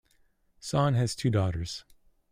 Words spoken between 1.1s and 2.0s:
two daughters.